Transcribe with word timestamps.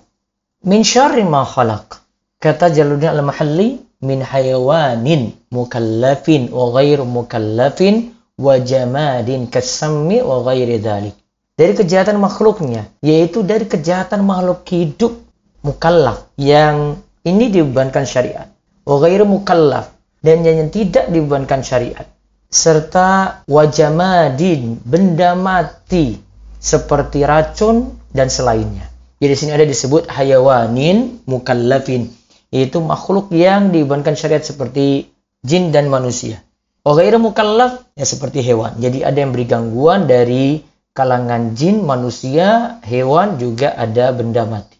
Min 0.62 0.86
syarri 0.86 1.26
ma 1.26 1.42
khalaq. 1.42 1.98
Kata 2.38 2.70
Jalaluddin 2.70 3.10
Al-Mahalli, 3.10 3.82
min 4.06 4.22
hayawanin 4.22 5.34
mukallafin 5.50 6.54
wa 6.54 6.70
ghairu 6.78 7.02
mukallafin 7.02 8.14
wa 8.38 8.54
jamadin 8.62 9.50
kasammi 9.50 10.22
wa 10.22 10.46
ghairi 10.46 10.78
dhalik. 10.78 11.18
Dari 11.58 11.74
kejahatan 11.74 12.22
makhluknya, 12.22 12.86
yaitu 13.02 13.42
dari 13.42 13.66
kejahatan 13.66 14.22
makhluk 14.22 14.62
hidup 14.70 15.18
mukallaf 15.66 16.30
yang 16.38 17.02
ini 17.26 17.50
dibebankan 17.50 18.06
syariat. 18.06 18.46
Wa 18.86 19.02
ghairu 19.02 19.26
mukallaf 19.26 19.90
dan 20.22 20.46
yang 20.46 20.70
tidak 20.70 21.10
dibebankan 21.10 21.66
syariat. 21.66 22.13
Serta 22.54 23.42
wajamadin, 23.50 24.78
benda 24.86 25.34
mati 25.34 26.22
seperti 26.62 27.26
racun 27.26 27.98
dan 28.14 28.30
selainnya. 28.30 28.86
Jadi 29.18 29.34
sini 29.34 29.50
ada 29.58 29.66
disebut 29.66 30.06
hayawanin 30.06 31.18
mukallafin, 31.26 32.14
yaitu 32.54 32.78
makhluk 32.78 33.34
yang 33.34 33.74
dibebankan 33.74 34.14
syariat 34.14 34.46
seperti 34.46 35.10
jin 35.42 35.74
dan 35.74 35.90
manusia. 35.90 36.46
Wagairu 36.86 37.18
mukallaf 37.18 37.90
ya 37.98 38.06
seperti 38.06 38.38
hewan. 38.46 38.78
Jadi 38.78 39.02
ada 39.02 39.18
yang 39.18 39.34
beri 39.34 39.50
gangguan 39.50 40.06
dari 40.06 40.62
kalangan 40.94 41.58
jin, 41.58 41.82
manusia, 41.82 42.78
hewan 42.86 43.34
juga 43.34 43.74
ada 43.74 44.14
benda 44.14 44.46
mati. 44.46 44.78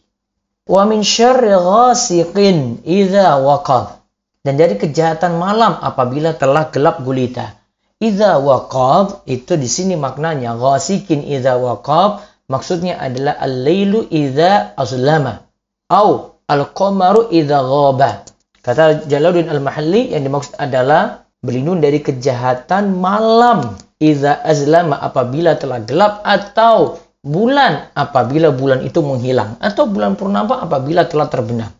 Wa 0.62 0.86
min 0.86 1.02
syarri 1.02 1.50
ghasiqin 1.50 2.86
idza 2.86 3.42
waqab. 3.42 3.98
Dan 4.44 4.60
dari 4.60 4.78
kejahatan 4.78 5.40
malam 5.40 5.74
apabila 5.80 6.36
telah 6.38 6.70
gelap 6.70 7.02
gulita. 7.02 7.63
Idza 8.04 8.36
waqab 8.36 9.24
itu 9.24 9.56
di 9.56 9.64
sini 9.64 9.94
maknanya 9.96 10.60
ghasikin 10.60 11.24
idza 11.24 11.56
waqab 11.56 12.20
maksudnya 12.52 13.00
adalah 13.00 13.40
al-lailu 13.40 14.04
idza 14.12 14.76
azlama 14.76 15.40
au 15.88 16.36
al-qamaru 16.44 17.32
idza 17.32 17.64
ghaba. 17.64 18.10
Kata 18.64 19.08
Jalaluddin 19.08 19.48
Al-Mahalli 19.48 20.12
yang 20.12 20.24
dimaksud 20.28 20.56
adalah 20.60 21.24
berlindung 21.40 21.80
dari 21.80 22.04
kejahatan 22.04 22.96
malam 22.96 23.72
idza 24.00 24.40
azlama 24.44 25.00
apabila 25.00 25.56
telah 25.56 25.80
gelap 25.84 26.20
atau 26.24 27.00
bulan 27.24 27.88
apabila 27.96 28.52
bulan 28.52 28.84
itu 28.84 29.00
menghilang 29.00 29.56
atau 29.64 29.88
bulan 29.88 30.12
purnama 30.18 30.60
apabila 30.60 31.08
telah 31.08 31.28
terbenam. 31.32 31.72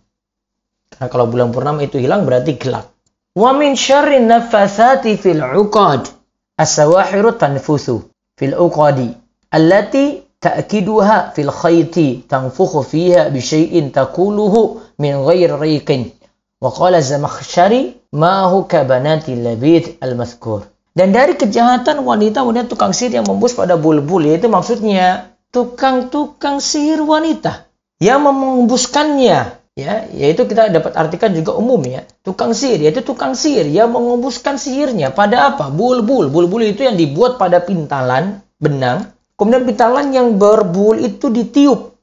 Karena 0.89 1.07
kalau 1.11 1.27
bulan 1.29 1.51
purnama 1.53 1.85
itu 1.85 2.01
hilang 2.01 2.25
berarti 2.25 2.55
gelap. 2.57 2.95
Wa 3.35 3.51
min 3.51 3.75
syarri 3.75 4.23
nafathati 4.23 5.19
fil 5.19 5.43
uqad. 5.43 6.07
As-sawahiru 6.55 7.35
tanfusu 7.35 8.07
fil 8.39 8.55
uqadi 8.55 9.11
allati 9.51 10.23
ta'kiduha 10.39 11.35
fil 11.35 11.51
khayti 11.51 12.23
tanfukhu 12.31 12.87
fiha 12.87 13.31
bi 13.35 13.41
syai'in 13.43 13.91
taquluhu 13.91 14.79
min 15.03 15.19
ghairi 15.27 15.51
riqin. 15.51 16.15
Wa 16.63 16.71
qala 16.71 17.03
Zamakhsyari 17.03 17.99
ma 18.15 18.47
hu 18.47 18.71
kabanati 18.71 19.35
labid 19.35 19.99
al-mazkur. 19.99 20.71
Dan 20.95 21.11
dari 21.11 21.35
kejahatan 21.35 22.07
wanita-wanita 22.07 22.71
tukang 22.71 22.95
sihir 22.95 23.19
yang 23.19 23.27
membus 23.27 23.59
pada 23.59 23.75
bulbul 23.75 24.23
yaitu 24.23 24.47
maksudnya 24.47 25.35
tukang-tukang 25.51 26.63
sihir 26.63 27.03
wanita 27.03 27.67
yang 27.99 28.23
mengembuskannya 28.23 29.59
ya 29.75 30.07
yaitu 30.15 30.47
kita 30.47 30.71
dapat 30.71 30.95
artikan 30.95 31.35
juga 31.35 31.55
umum 31.55 31.83
ya. 31.85 32.07
Tukang 32.23 32.55
sihir 32.55 32.81
yaitu 32.81 33.03
tukang 33.03 33.35
sihir. 33.35 33.67
Yang 33.69 33.95
mengembuskan 33.95 34.57
sihirnya 34.57 35.11
pada 35.11 35.55
apa? 35.55 35.69
Bulbul. 35.71 36.31
Bulbul 36.31 36.71
itu 36.71 36.87
yang 36.87 36.95
dibuat 36.95 37.37
pada 37.37 37.61
pintalan 37.63 38.41
benang. 38.59 39.11
Kemudian 39.35 39.67
pintalan 39.67 40.15
yang 40.15 40.39
berbul 40.39 41.03
itu 41.03 41.27
ditiup. 41.29 41.99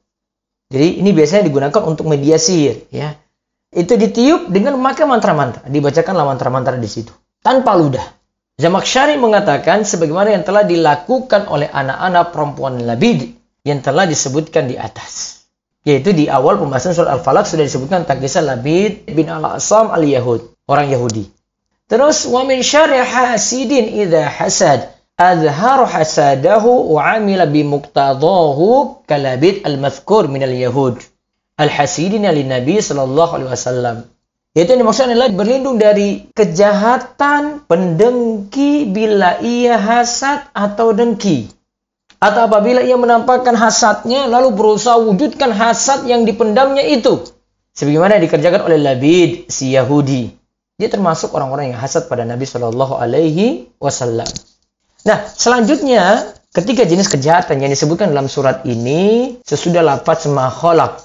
Jadi 0.72 1.00
ini 1.04 1.10
biasanya 1.12 1.48
digunakan 1.48 1.82
untuk 1.84 2.08
media 2.08 2.36
sihir 2.36 2.88
ya. 2.92 3.16
Itu 3.72 3.96
ditiup 3.96 4.52
dengan 4.52 4.76
memakai 4.76 5.08
mantra-mantra. 5.08 5.64
Dibacakanlah 5.64 6.28
mantra-mantra 6.28 6.76
di 6.76 6.88
situ. 6.88 7.12
Tanpa 7.40 7.72
ludah. 7.72 8.04
Zamaksyari 8.60 9.16
mengatakan 9.16 9.82
sebagaimana 9.82 10.36
yang 10.36 10.44
telah 10.44 10.62
dilakukan 10.62 11.48
oleh 11.48 11.72
anak-anak 11.72 12.36
perempuan 12.36 12.84
Labid 12.84 13.32
yang 13.64 13.80
telah 13.80 14.04
disebutkan 14.04 14.68
di 14.68 14.76
atas 14.76 15.41
yaitu 15.82 16.14
di 16.14 16.30
awal 16.30 16.58
pembahasan 16.62 16.94
surat 16.94 17.18
Al-Falaq 17.18 17.46
sudah 17.46 17.66
disebutkan 17.66 18.06
tentang 18.06 18.22
kisah 18.22 18.42
Labid 18.42 19.06
bin 19.10 19.26
Al-Asam 19.26 19.90
al-Yahud, 19.90 20.54
orang 20.70 20.90
Yahudi. 20.90 21.26
Terus 21.90 22.24
wa 22.24 22.46
min 22.46 22.62
syarri 22.64 23.02
hasidin 23.02 23.90
idza 24.00 24.24
hasad 24.24 24.88
azharu 25.18 25.84
hasadahu 25.84 26.96
wa 26.96 27.18
amila 27.18 27.44
bi 27.44 27.66
muqtadahu 27.68 29.04
kalabid 29.04 29.60
al-mazkur 29.68 30.30
min 30.30 30.40
al-yahud. 30.40 30.96
Al-hasidin 31.60 32.24
lin 32.32 32.48
Nabi 32.48 32.80
sallallahu 32.80 33.32
alaihi 33.36 33.52
wasallam. 33.52 33.96
Yaitu 34.56 34.72
yang 34.76 34.84
dimaksud 34.84 35.08
adalah 35.08 35.32
berlindung 35.32 35.76
dari 35.80 36.28
kejahatan 36.32 37.64
pendengki 37.68 38.88
bila 38.88 39.40
ia 39.40 39.76
hasad 39.76 40.48
atau 40.52 40.92
dengki 40.92 41.52
atau 42.22 42.46
apabila 42.46 42.86
ia 42.86 42.94
menampakkan 42.94 43.58
hasadnya 43.58 44.30
lalu 44.30 44.54
berusaha 44.54 44.94
wujudkan 44.94 45.50
hasad 45.50 46.06
yang 46.06 46.22
dipendamnya 46.22 46.86
itu. 46.86 47.26
Sebagaimana 47.74 48.22
dikerjakan 48.22 48.70
oleh 48.70 48.78
Labid 48.78 49.50
si 49.50 49.74
Yahudi. 49.74 50.30
Dia 50.78 50.86
termasuk 50.86 51.34
orang-orang 51.34 51.74
yang 51.74 51.80
hasad 51.82 52.06
pada 52.06 52.22
Nabi 52.22 52.46
Shallallahu 52.46 52.94
Alaihi 52.94 53.66
Wasallam. 53.82 54.28
Nah 55.02 55.26
selanjutnya 55.26 56.30
ketiga 56.54 56.86
jenis 56.86 57.10
kejahatan 57.10 57.58
yang 57.58 57.74
disebutkan 57.74 58.14
dalam 58.14 58.30
surat 58.30 58.62
ini 58.70 59.34
sesudah 59.42 59.82
lafaz 59.82 60.30
makholak 60.30 61.02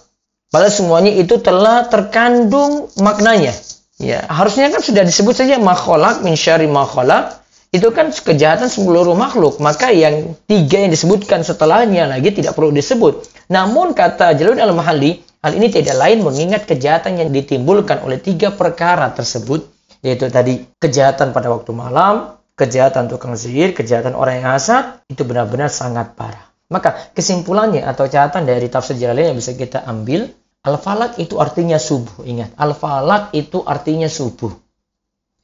padahal 0.53 0.69
semuanya 0.69 1.17
itu 1.17 1.41
telah 1.41 1.89
terkandung 1.89 2.93
maknanya. 3.01 3.57
Ya 3.97 4.21
harusnya 4.29 4.69
kan 4.69 4.85
sudah 4.85 5.01
disebut 5.01 5.33
saja 5.33 5.57
makholak 5.57 6.21
min 6.21 6.37
syari 6.37 6.69
makholak 6.69 7.41
itu 7.77 7.93
kan 7.93 8.09
kejahatan 8.09 8.67
seluruh 8.67 9.13
makhluk. 9.13 9.61
Maka 9.61 9.93
yang 9.93 10.33
tiga 10.49 10.81
yang 10.81 10.89
disebutkan 10.89 11.45
setelahnya 11.45 12.09
lagi 12.09 12.33
tidak 12.33 12.57
perlu 12.57 12.73
disebut. 12.73 13.29
Namun 13.53 13.93
kata 13.93 14.33
Jalur 14.33 14.57
al-Mahalli, 14.57 15.21
hal 15.45 15.53
ini 15.53 15.69
tidak 15.69 15.95
lain 15.95 16.25
mengingat 16.25 16.65
kejahatan 16.65 17.21
yang 17.21 17.29
ditimbulkan 17.29 18.01
oleh 18.01 18.17
tiga 18.17 18.49
perkara 18.49 19.13
tersebut. 19.13 19.69
Yaitu 20.01 20.29
tadi 20.33 20.65
kejahatan 20.81 21.33
pada 21.33 21.53
waktu 21.53 21.71
malam, 21.73 22.37
kejahatan 22.57 23.07
tukang 23.07 23.37
sihir, 23.37 23.77
kejahatan 23.77 24.17
orang 24.17 24.41
yang 24.41 24.57
hasad, 24.57 25.05
itu 25.09 25.21
benar-benar 25.21 25.69
sangat 25.69 26.17
parah. 26.17 26.49
Maka 26.67 27.13
kesimpulannya 27.15 27.85
atau 27.85 28.11
catatan 28.11 28.43
dari 28.43 28.67
tafsir 28.67 28.99
Jalalain 28.99 29.31
yang 29.31 29.39
bisa 29.39 29.55
kita 29.55 29.87
ambil, 29.87 30.27
Al-Falak 30.67 31.15
itu 31.15 31.39
artinya 31.39 31.79
subuh. 31.79 32.27
Ingat, 32.27 32.51
Al-Falak 32.59 33.31
itu 33.31 33.63
artinya 33.63 34.11
subuh. 34.11 34.51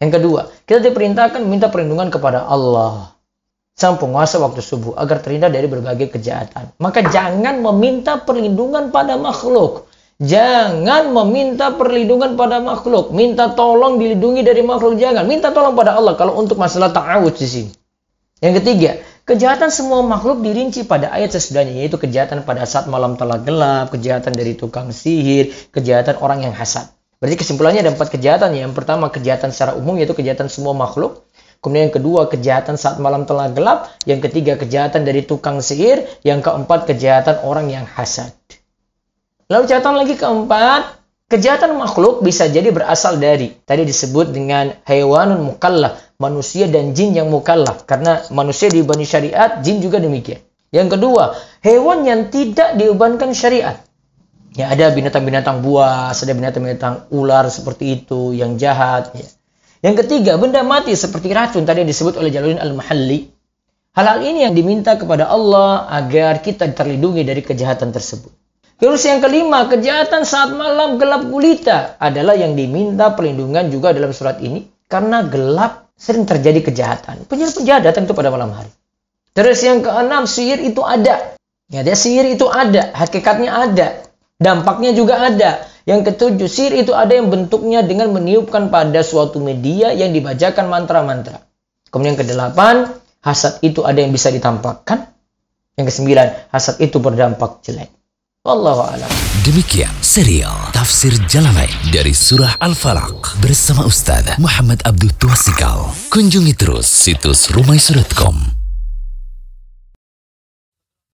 Yang 0.03 0.19
kedua, 0.19 0.41
kita 0.67 0.83
diperintahkan 0.83 1.39
minta 1.47 1.71
perlindungan 1.71 2.11
kepada 2.11 2.43
Allah. 2.43 3.15
Sang 3.73 3.95
penguasa 3.95 4.37
waktu 4.37 4.59
subuh 4.59 4.99
agar 4.99 5.23
terhindar 5.23 5.49
dari 5.49 5.65
berbagai 5.65 6.11
kejahatan. 6.11 6.75
Maka 6.77 7.07
jangan 7.07 7.63
meminta 7.63 8.19
perlindungan 8.19 8.91
pada 8.91 9.15
makhluk. 9.15 9.87
Jangan 10.19 11.09
meminta 11.09 11.73
perlindungan 11.73 12.35
pada 12.35 12.61
makhluk. 12.61 13.15
Minta 13.15 13.55
tolong 13.55 13.97
dilindungi 13.97 14.45
dari 14.45 14.61
makhluk. 14.61 14.99
Jangan. 14.99 15.25
Minta 15.25 15.49
tolong 15.55 15.73
pada 15.73 15.97
Allah 15.97 16.13
kalau 16.19 16.37
untuk 16.37 16.59
masalah 16.59 16.93
ta'awud 16.93 17.33
di 17.33 17.47
sini. 17.49 17.71
Yang 18.43 18.53
ketiga, 18.61 18.91
Kejahatan 19.23 19.71
semua 19.71 20.03
makhluk 20.03 20.43
dirinci 20.43 20.83
pada 20.83 21.07
ayat 21.07 21.31
sesudahnya, 21.31 21.79
yaitu 21.79 21.95
kejahatan 21.95 22.43
pada 22.43 22.67
saat 22.67 22.91
malam 22.91 23.15
telah 23.15 23.39
gelap, 23.39 23.95
kejahatan 23.95 24.35
dari 24.35 24.51
tukang 24.59 24.91
sihir, 24.91 25.55
kejahatan 25.71 26.19
orang 26.19 26.43
yang 26.43 26.51
hasad. 26.51 26.91
Berarti 27.23 27.39
kesimpulannya 27.39 27.87
ada 27.87 27.95
empat 27.95 28.11
kejahatan. 28.11 28.51
Yang 28.51 28.75
pertama 28.75 29.07
kejahatan 29.07 29.55
secara 29.55 29.79
umum, 29.79 29.95
yaitu 29.95 30.11
kejahatan 30.11 30.51
semua 30.51 30.75
makhluk. 30.75 31.23
Kemudian 31.63 31.87
yang 31.87 31.95
kedua 31.95 32.27
kejahatan 32.27 32.75
saat 32.75 32.99
malam 32.99 33.23
telah 33.23 33.47
gelap. 33.55 33.87
Yang 34.03 34.27
ketiga 34.27 34.59
kejahatan 34.59 35.07
dari 35.07 35.23
tukang 35.23 35.63
sihir. 35.63 36.03
Yang 36.27 36.51
keempat 36.51 36.83
kejahatan 36.91 37.39
orang 37.47 37.71
yang 37.71 37.87
hasad. 37.87 38.35
Lalu 39.47 39.63
catatan 39.71 39.95
lagi 39.95 40.19
keempat, 40.19 40.99
Kejahatan 41.33 41.81
makhluk 41.81 42.21
bisa 42.21 42.45
jadi 42.45 42.69
berasal 42.69 43.17
dari 43.17 43.57
tadi 43.65 43.89
disebut 43.89 44.29
dengan 44.29 44.69
hewanun 44.85 45.41
mukallaf, 45.41 46.13
manusia 46.21 46.69
dan 46.69 46.93
jin 46.93 47.17
yang 47.17 47.33
mukallaf 47.33 47.89
karena 47.89 48.21
manusia 48.29 48.69
diubani 48.69 49.01
syariat, 49.01 49.57
jin 49.65 49.81
juga 49.81 49.97
demikian. 49.97 50.45
Yang 50.69 50.93
kedua, 50.93 51.33
hewan 51.65 52.05
yang 52.05 52.29
tidak 52.29 52.77
diubankan 52.77 53.33
syariat. 53.33 53.81
Ya 54.53 54.69
ada 54.69 54.93
binatang-binatang 54.93 55.65
buas, 55.65 56.13
ada 56.21 56.33
binatang-binatang 56.37 57.09
ular 57.09 57.49
seperti 57.49 58.01
itu 58.01 58.37
yang 58.37 58.61
jahat. 58.61 59.09
Ya. 59.17 59.25
Yang 59.83 60.05
ketiga, 60.05 60.37
benda 60.37 60.61
mati 60.61 60.93
seperti 60.93 61.33
racun 61.33 61.65
tadi 61.65 61.81
disebut 61.83 62.15
oleh 62.21 62.29
Jaluddin 62.29 62.61
Al-Mahalli. 62.61 63.33
Hal-hal 63.93 64.25
ini 64.25 64.45
yang 64.45 64.53
diminta 64.53 64.97
kepada 64.97 65.29
Allah 65.29 65.89
agar 65.89 66.41
kita 66.41 66.69
terlindungi 66.69 67.25
dari 67.25 67.41
kejahatan 67.41 67.93
tersebut. 67.93 68.29
Terus 68.77 69.01
yang 69.05 69.21
kelima, 69.21 69.69
kejahatan 69.69 70.25
saat 70.25 70.53
malam 70.53 70.97
gelap 70.97 71.29
gulita 71.29 71.97
adalah 72.01 72.33
yang 72.33 72.57
diminta 72.57 73.13
perlindungan 73.13 73.69
juga 73.69 73.93
dalam 73.93 74.13
surat 74.13 74.41
ini. 74.41 74.65
Karena 74.89 75.25
gelap 75.25 75.93
sering 75.97 76.29
terjadi 76.29 76.61
kejahatan. 76.61 77.25
Penjahat-penjahat 77.25 77.81
datang 77.85 78.05
itu 78.05 78.13
pada 78.13 78.29
malam 78.29 78.53
hari. 78.53 78.69
Terus 79.33 79.65
yang 79.65 79.81
keenam, 79.81 80.29
sihir 80.29 80.61
itu 80.61 80.85
ada. 80.85 81.33
Ya, 81.73 81.81
dia 81.81 81.97
sihir 81.97 82.29
itu 82.29 82.45
ada, 82.45 82.93
hakikatnya 82.93 83.49
ada. 83.49 84.02
Dampaknya 84.43 84.91
juga 84.91 85.23
ada. 85.23 85.63
Yang 85.87 86.11
ketujuh, 86.11 86.47
sihir 86.51 86.73
itu 86.83 86.91
ada 86.91 87.15
yang 87.15 87.31
bentuknya 87.31 87.79
dengan 87.83 88.11
meniupkan 88.11 88.67
pada 88.67 88.99
suatu 89.03 89.39
media 89.39 89.95
yang 89.95 90.11
dibacakan 90.11 90.67
mantra-mantra. 90.67 91.43
Kemudian 91.87 92.15
yang 92.15 92.21
kedelapan, 92.23 92.75
hasad 93.23 93.63
itu 93.63 93.87
ada 93.87 93.99
yang 94.03 94.11
bisa 94.11 94.31
ditampakkan. 94.31 95.07
Yang 95.79 95.95
kesembilan, 95.95 96.27
hasad 96.51 96.75
itu 96.83 96.99
berdampak 96.99 97.63
jelek. 97.63 97.91
Wallahu 98.43 98.83
a'lam. 98.83 99.07
Demikian 99.47 99.91
serial 100.03 100.51
Tafsir 100.75 101.15
Jalalain 101.31 101.71
dari 101.95 102.11
Surah 102.11 102.59
Al-Falaq 102.59 103.39
bersama 103.39 103.87
Ustaz 103.87 104.35
Muhammad 104.35 104.83
Abdul 104.83 105.15
Tuasikal. 105.15 105.95
Kunjungi 106.11 106.51
terus 106.51 106.91
situs 106.91 107.47
rumaisurah.com 107.55 108.52